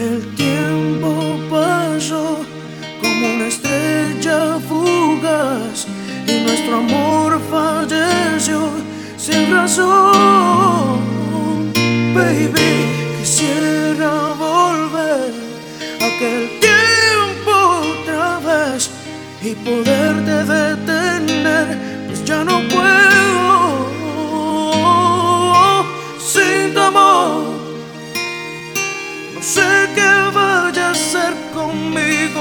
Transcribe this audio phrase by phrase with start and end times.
[0.00, 2.40] El tiempo pasó
[3.00, 5.86] como una estrella fugaz
[6.26, 8.70] y nuestro amor falleció
[9.16, 10.98] sin razón.
[12.16, 15.32] Baby, quisiera volver
[16.00, 17.52] a aquel tiempo
[18.00, 18.90] otra vez
[19.40, 23.15] y poderte detener, pues ya no puedo.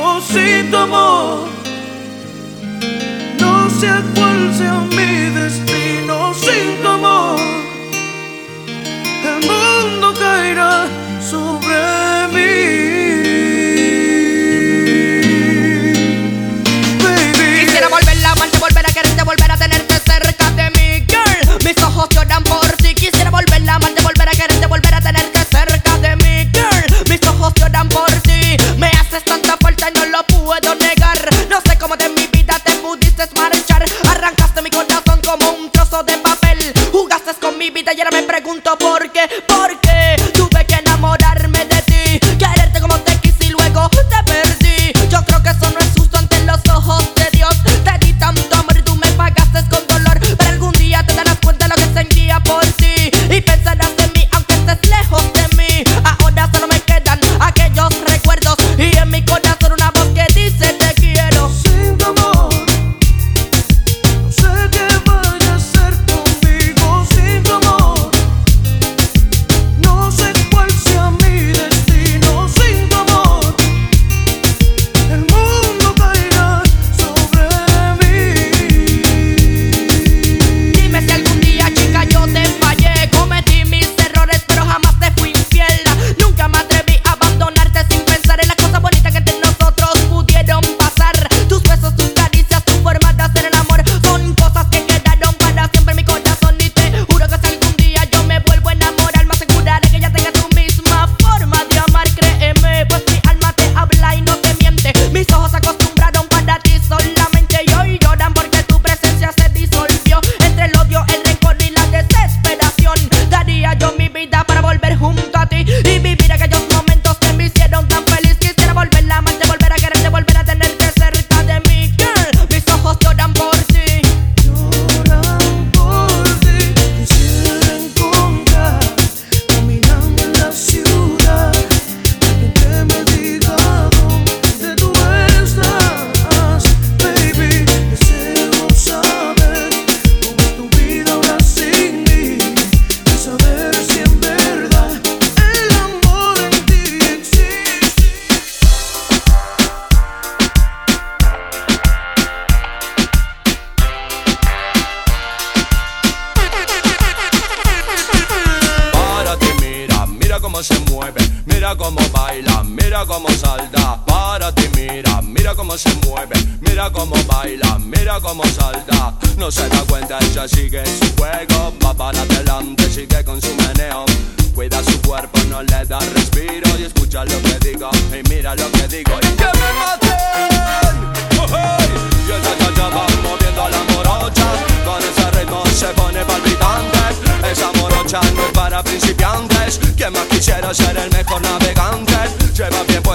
[0.05, 1.49] vivo sin tu amor.
[3.39, 7.39] No sé cuál sea mi destino sin tu amor.
[9.23, 10.87] El mundo caerá
[11.21, 12.55] sobre mí.
[17.03, 17.65] Baby.
[17.65, 21.63] Quisiera volver a amarte, volver a quererte, volver a tenerte cerca de mí, girl.
[21.63, 22.93] Mis ojos lloran por ti.
[22.93, 27.09] Quisiera volver a amarte, volver a quererte, volver a tenerte cerca de mí, girl.
[27.09, 28.57] Mis ojos lloran por ti.
[28.77, 29.57] Me haces tanta
[29.91, 31.29] no lo puedo negar.
[31.49, 33.85] No sé cómo de mi vida te pudiste marchar.
[34.09, 36.73] Arrancaste mi corazón como un trozo de papel.
[36.91, 39.29] Jugaste con mi vida y ahora me pregunto por qué.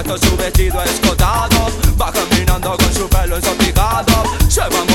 [0.03, 1.67] puesto su vestido escotado
[1.99, 4.90] Va caminando con su pelo ensopigado Se van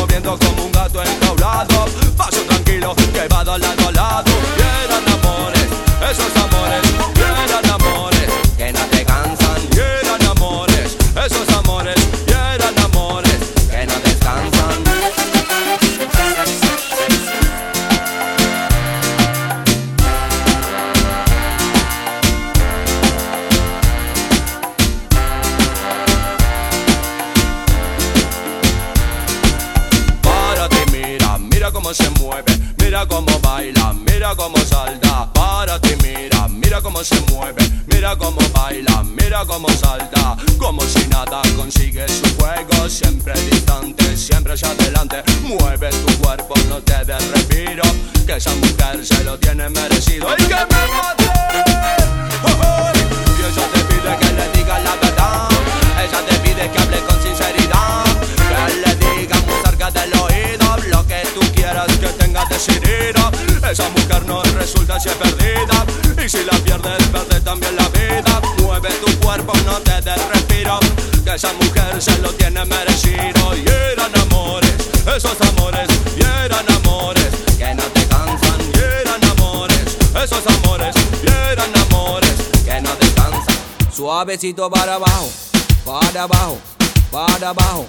[84.16, 85.30] Suavecito para abajo,
[85.84, 86.58] para abajo,
[87.12, 87.86] para abajo.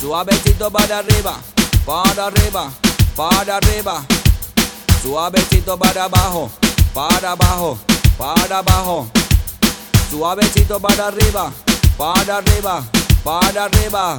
[0.00, 1.38] Suavecito para arriba,
[1.86, 2.72] para arriba,
[3.14, 4.04] para arriba.
[5.00, 6.50] Suavecito para abajo,
[6.92, 7.78] para abajo,
[8.18, 9.06] para abajo.
[10.10, 11.52] Suavecito para arriba,
[11.96, 12.82] para arriba,
[13.22, 14.18] para arriba.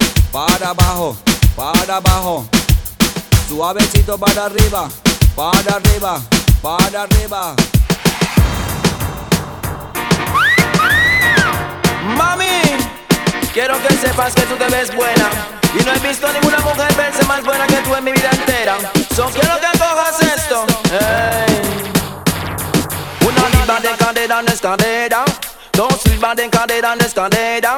[0.31, 1.17] para abajo,
[1.55, 2.45] para abajo.
[3.47, 4.87] Suavecito para arriba,
[5.35, 6.21] para arriba,
[6.61, 7.55] para arriba.
[12.15, 12.61] Mami,
[13.53, 15.29] quiero que sepas que tú te ves buena.
[15.73, 18.77] Y no he visto ninguna mujer verse más buena que tú en mi vida entera.
[19.15, 20.65] So quiero que cojas esto.
[20.91, 21.61] Hey.
[23.25, 25.25] Una libra de cadera en escalera.
[25.73, 27.77] Dos libras de cadera en escalera.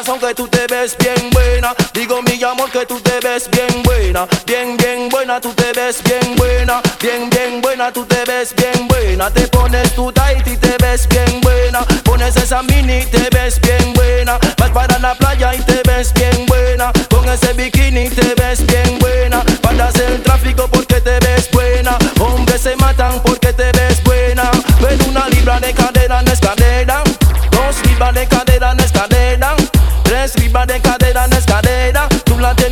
[0.00, 1.74] Corazón que tú te ves bien buena.
[1.92, 4.26] Digo mi amor que tú te ves bien buena.
[4.46, 6.80] Bien, bien buena, tú te ves bien buena.
[7.00, 9.30] Bien, bien buena, tú te ves bien buena.
[9.30, 11.80] Te pones tu tight y te ves bien buena.
[12.04, 14.38] Pones esa mini y te ves bien buena.
[14.56, 16.92] Vas para la playa y te ves bien buena.
[17.10, 19.44] Con ese bikini te ves bien buena.
[19.60, 21.98] Paras el tráfico porque te ves buena.
[22.20, 24.50] Hombres se matan porque te ves buena.
[24.80, 26.22] Ven una libra de cadera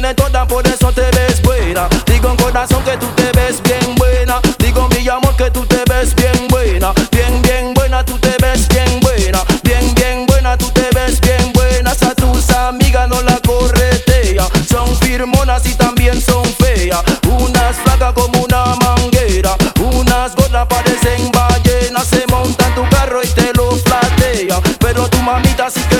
[0.08, 1.86] Tienes toda, por eso te ves buena.
[2.06, 4.40] Digo en corazón que tú te ves bien buena.
[4.58, 6.94] Digo mi amor que tú te ves bien buena.
[7.10, 9.42] Bien, bien buena, tú te ves bien buena.
[9.62, 11.90] Bien, bien buena, tú te ves bien buena.
[11.90, 14.48] A tus amigas no la corretea.
[14.66, 17.02] Son firmonas y también son feas.
[17.28, 19.56] Unas flacas como una manguera.
[19.92, 22.06] Unas gordas parecen ballenas.
[22.06, 24.58] Se montan tu carro y te lo flatea.
[24.78, 25.97] Pero tu mamita sí que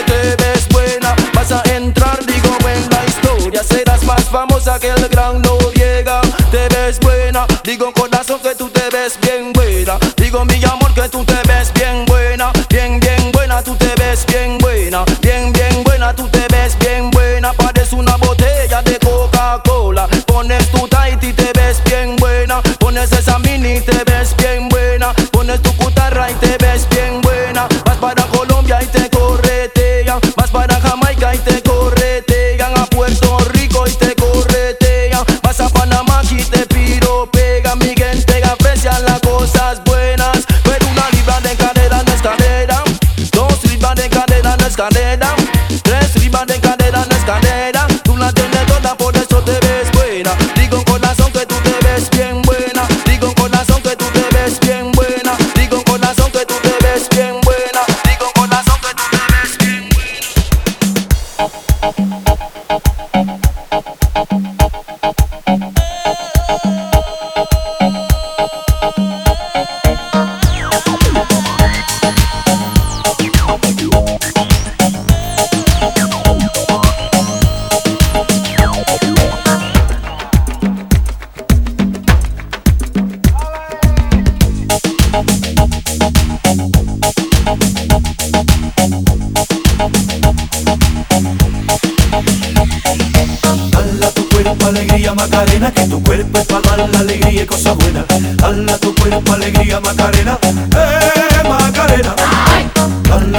[4.58, 6.20] famosa que el gran Noriega.
[6.50, 7.46] Te ves buena.
[7.64, 9.98] Digo, corazón que tú te ves bien buena.
[10.16, 11.47] Digo, mi amor, que tú te ves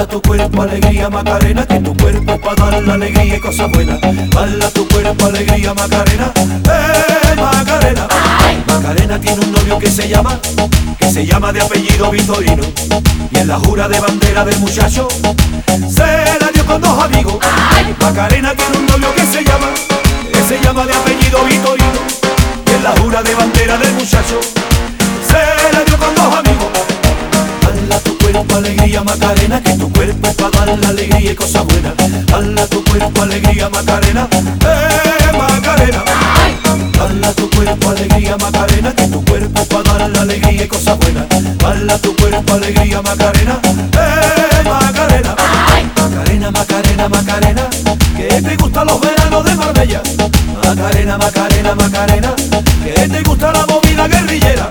[0.09, 4.01] tu cuerpo alegría Macarena, que tu cuerpo para dar la alegría y cosas buenas.
[4.01, 8.07] Dala tu cuerpo alegría Macarena, eh Macarena.
[8.67, 10.39] Macarena tiene un novio que se llama,
[10.97, 12.63] que se llama de apellido Vitorino.
[13.31, 15.07] Y en la jura de bandera del muchacho,
[15.87, 17.37] se la dio con dos amigos.
[18.01, 19.67] Macarena tiene un novio que se llama,
[20.33, 21.99] que se llama de apellido Vitorino.
[22.65, 24.39] Y en la jura de bandera del muchacho,
[25.27, 26.48] se la dio con dos amigos.
[27.89, 31.93] Hala tu cuerpo alegría Macarena, que tu cuerpo para dar la alegría y cosas buenas.
[32.31, 36.03] Hala tu cuerpo alegría Macarena, eh Macarena.
[37.01, 41.25] Hala tu cuerpo alegría Macarena, que tu cuerpo para dar la alegría y cosas buenas.
[41.65, 45.35] Hala tu cuerpo alegría Macarena, eh Macarena.
[45.97, 47.69] Macarena, Macarena, Macarena,
[48.15, 50.01] que te gustan los veranos de Marbella.
[50.63, 52.35] Macarena, Macarena, Macarena,
[52.83, 54.68] que te gusta la movida guerrillera.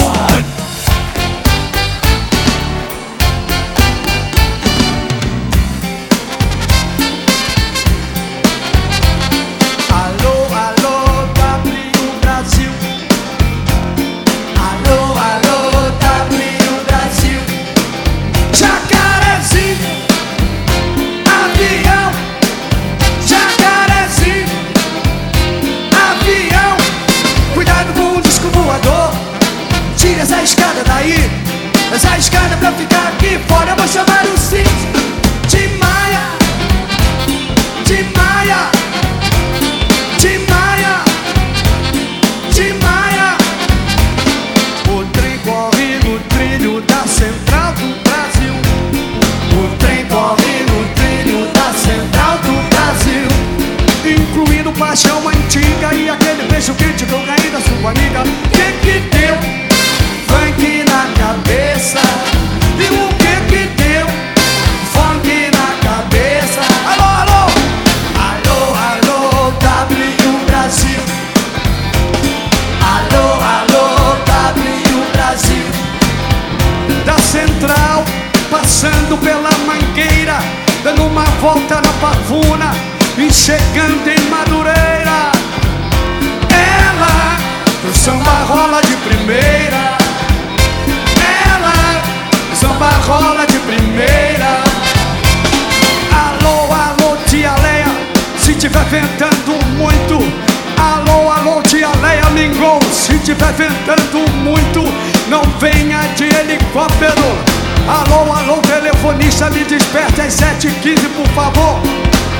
[104.09, 104.85] Ventando muito,
[105.29, 107.39] não venha de helicóptero.
[107.87, 111.81] Alô, alô, telefonista, me desperte às 7h15, por favor.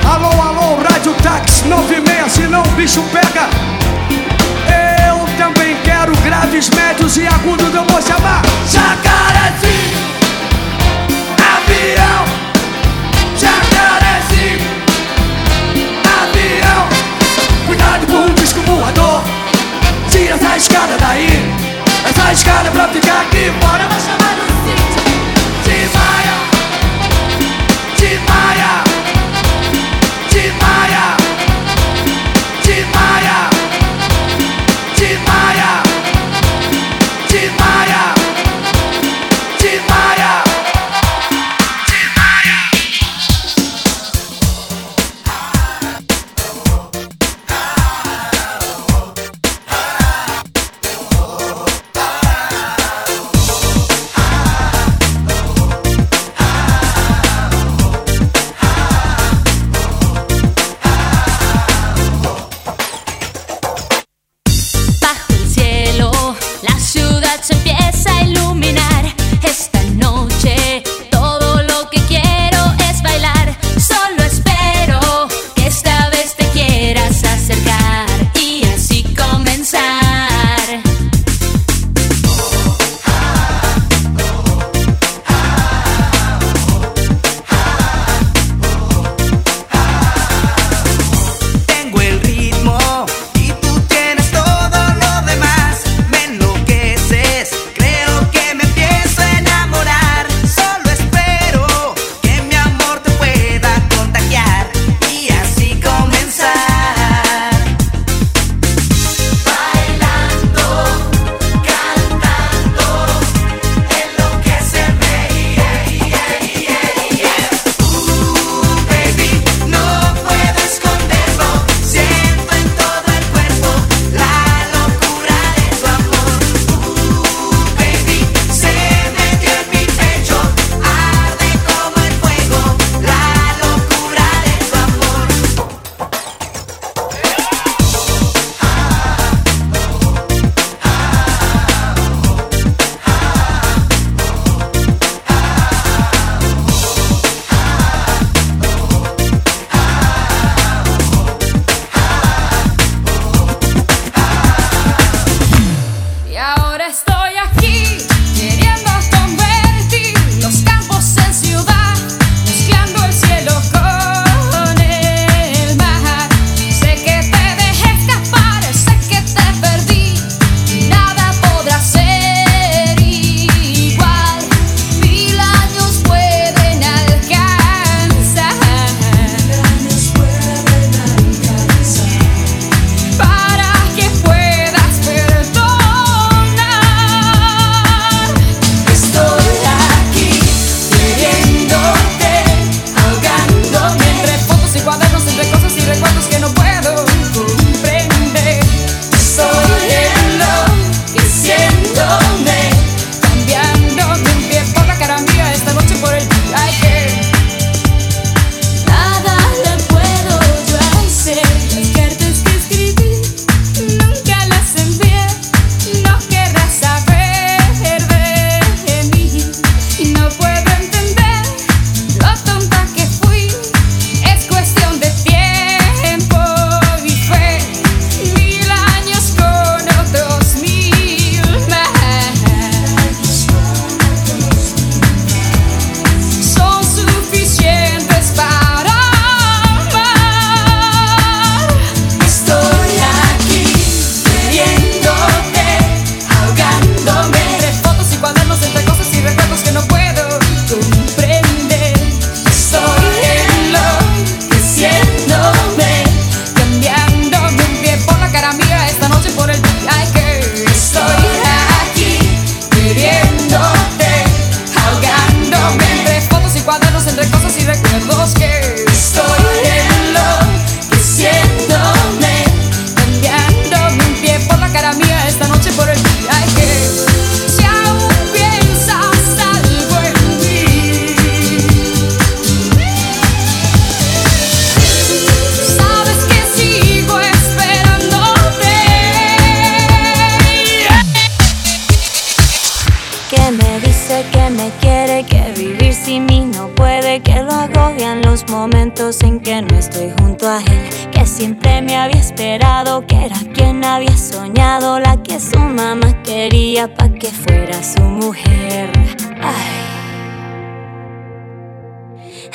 [0.05, 3.49] Alô, alô, rádio táxi 96, senão o bicho pega.
[5.09, 9.99] Eu também quero graves, médios e agudos, eu vou chamar Jacarezinho,
[11.57, 12.25] avião.
[13.37, 14.61] Jacarezinho,
[16.23, 16.89] avião.
[17.67, 19.38] Cuidado com o disco voador.
[20.19, 21.29] Tira essa escada daí.
[22.05, 23.85] Essa escada pra ficar aqui fora.
[23.85, 26.35] Eu vou chamar o Cid de Maia.
[27.97, 28.98] De Maia.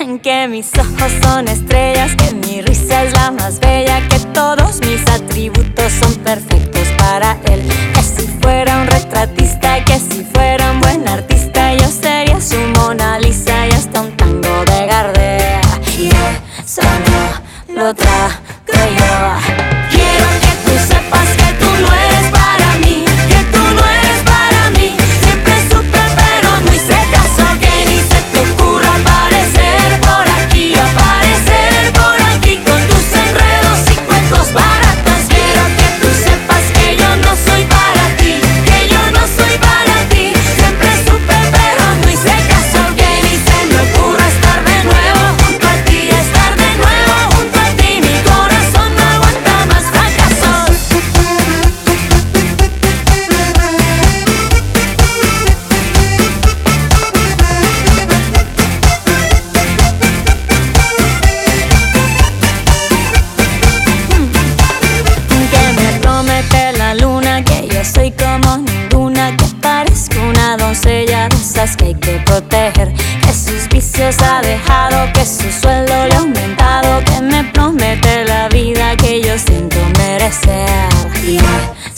[0.03, 5.01] que mis ojos son estrellas, que mi risa es la más bella, que todos mis
[5.07, 7.61] atributos son perfectos para él.
[7.93, 13.17] Que si fuera un retratista, que si fuera un buen artista, yo sería su Mona
[13.19, 15.61] Lisa y hasta un tango de Gardea.
[15.97, 16.09] Y
[16.59, 18.42] eso no lo trae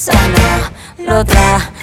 [0.05, 0.71] sana,
[1.07, 1.74] lo trae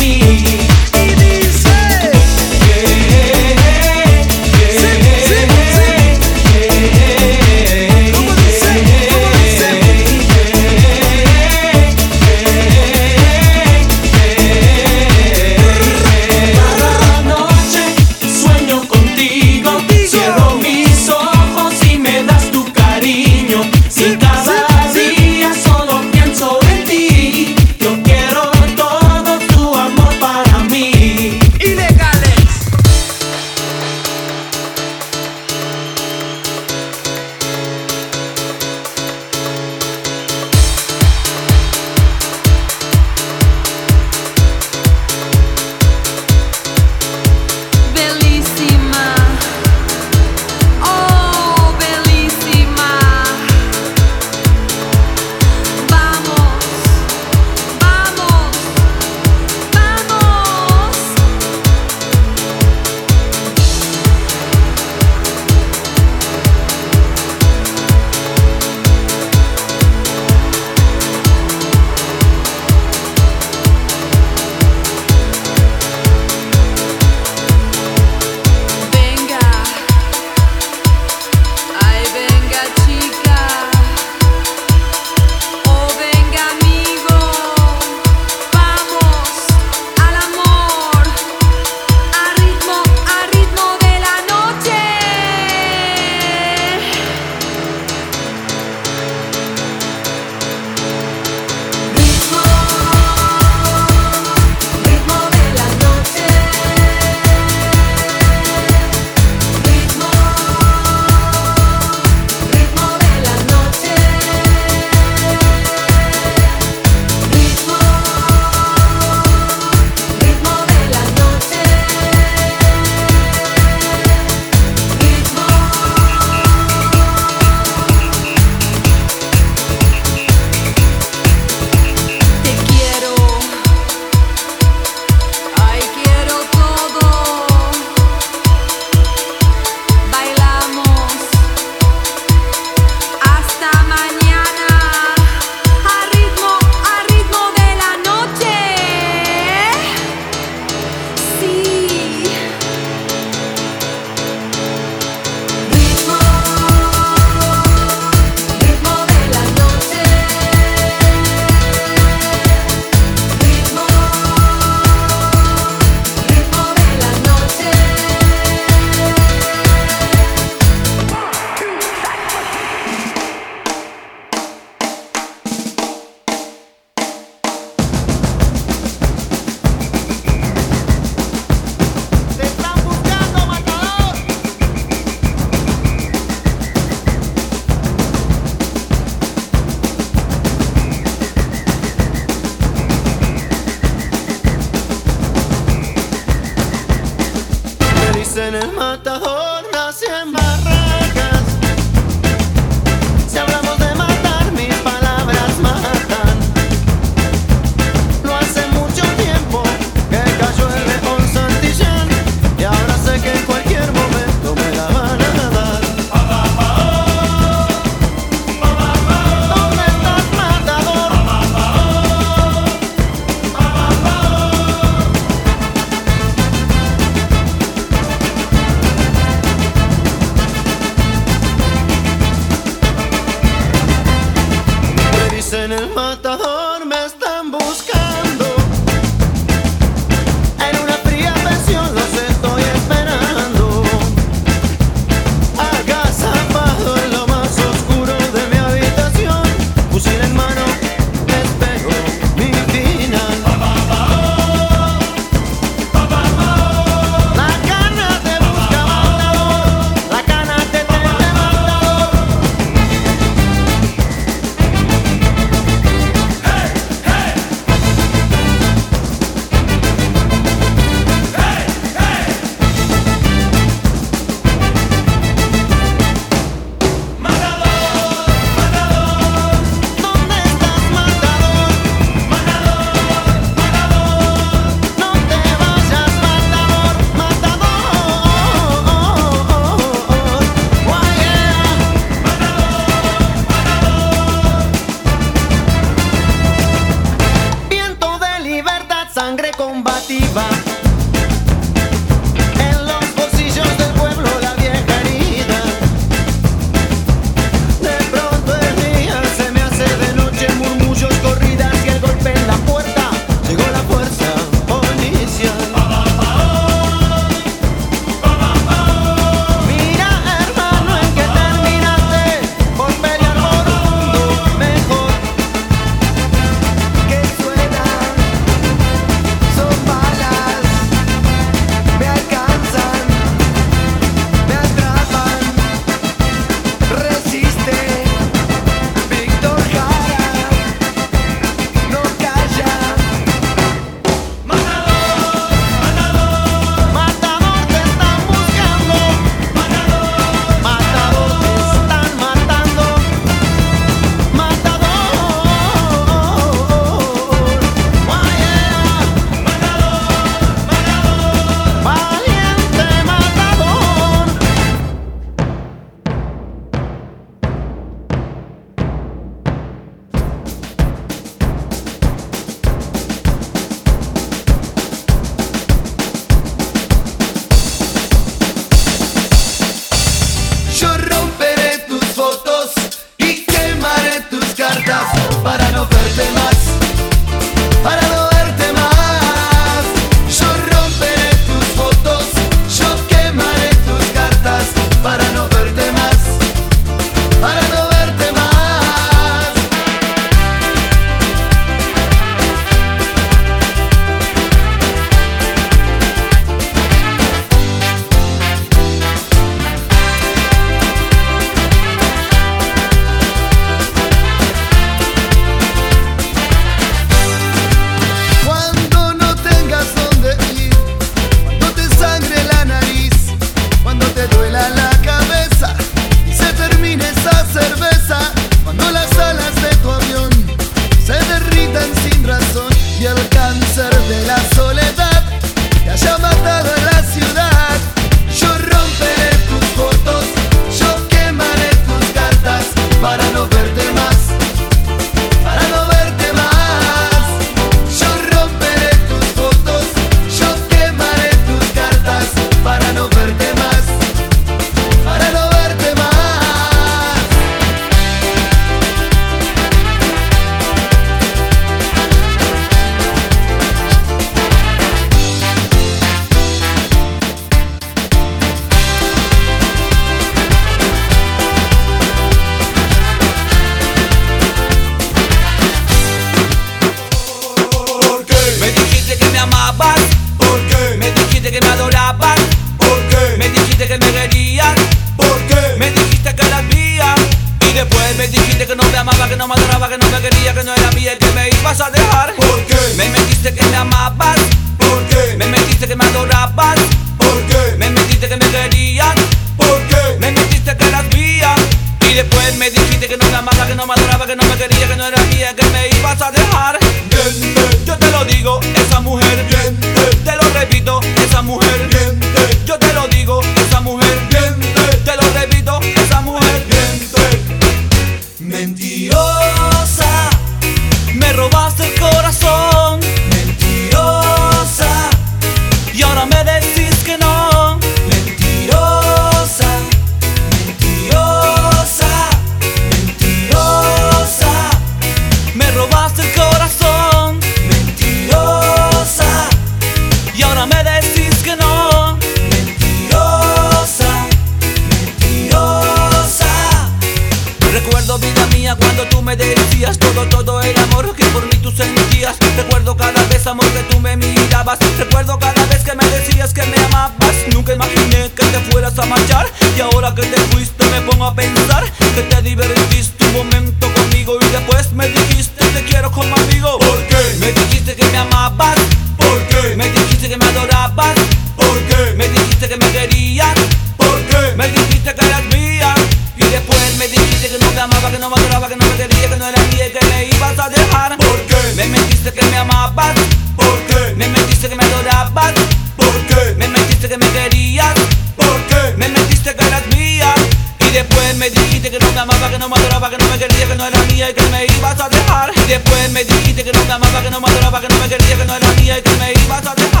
[580.43, 581.17] a dejar.
[581.17, 581.73] ¿Por qué?
[581.75, 583.13] Me mentiste que me amabas.
[583.55, 584.15] ¿Por qué?
[584.15, 585.53] Me mentiste que me adorabas.
[585.95, 586.55] ¿Por qué?
[586.57, 587.93] Me mentiste que me querías.
[588.35, 588.93] ¿Por qué?
[588.97, 590.33] Me mentiste que eras mía.
[590.79, 593.37] Y después me dijiste que no me amaba, que no me adoraba, que no me
[593.37, 595.51] quería, que no era mía y que me ibas a dejar.
[595.55, 598.09] Y después me dijiste que no me amaba, que no me adoraba, que no me
[598.09, 600.00] quería, que no era mía y que me ibas a dejar.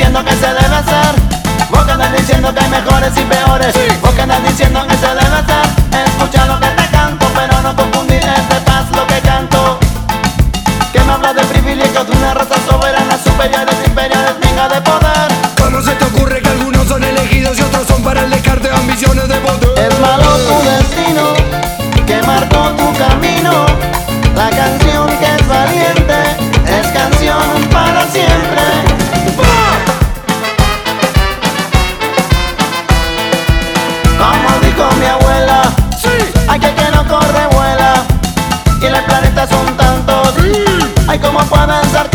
[0.00, 1.14] diciendo que se debe hacer.
[1.70, 3.74] Vos que andas diciendo que hay mejores y peores.
[4.00, 6.06] Vos que andas diciendo que se debe hacer.
[6.06, 6.69] Escucha lo que
[41.10, 42.09] Ay, cómo puedo danzar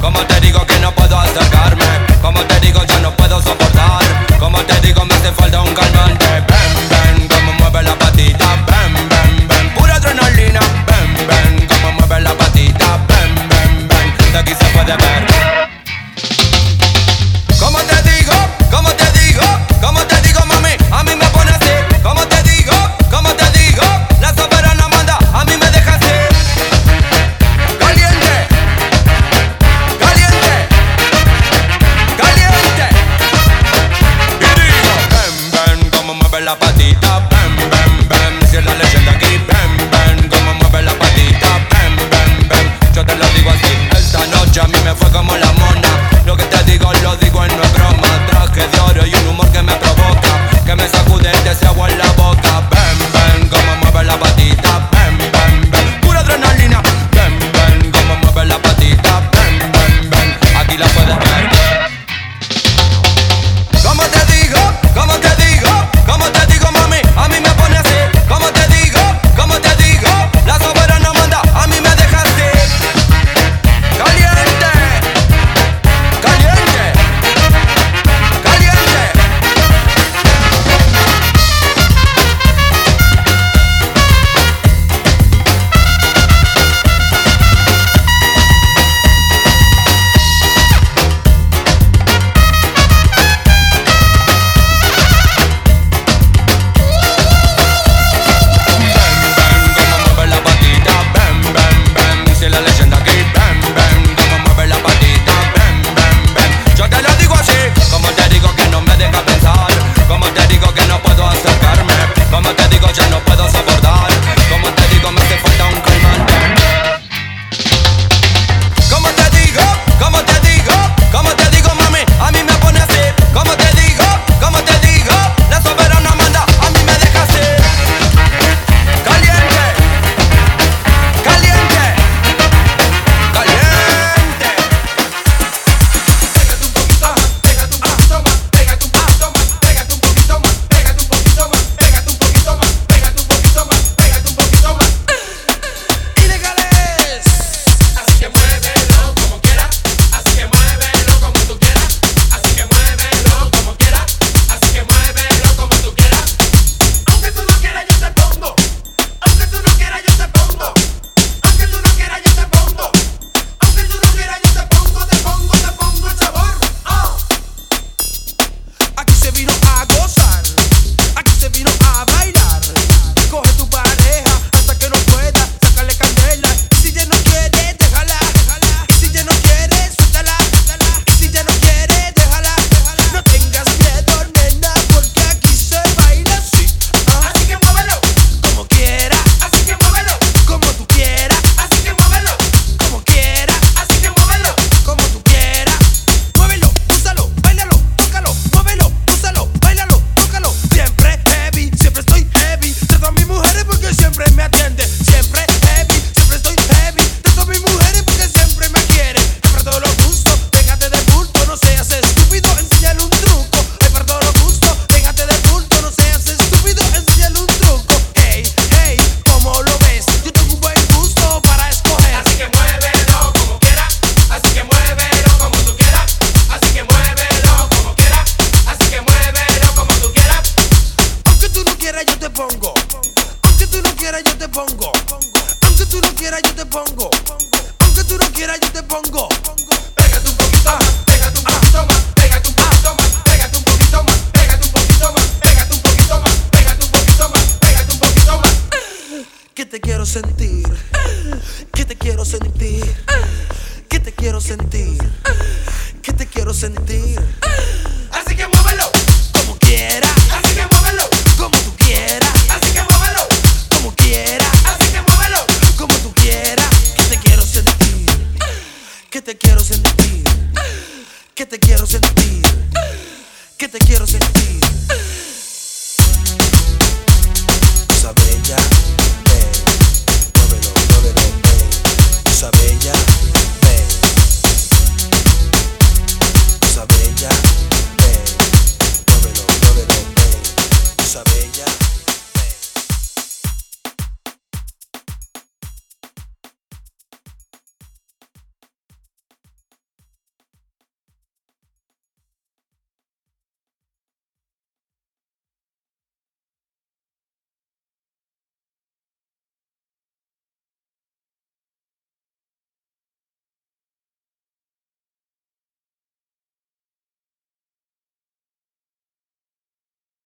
[0.00, 1.84] Como te digo que no puedo acercarme,
[2.22, 3.25] como te digo yo no puedo